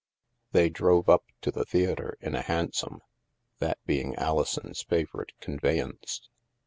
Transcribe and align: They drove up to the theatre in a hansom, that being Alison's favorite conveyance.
They 0.51 0.67
drove 0.69 1.09
up 1.09 1.25
to 1.41 1.51
the 1.51 1.63
theatre 1.63 2.17
in 2.21 2.33
a 2.33 2.41
hansom, 2.41 3.01
that 3.59 3.77
being 3.85 4.15
Alison's 4.15 4.81
favorite 4.81 5.33
conveyance. 5.39 6.27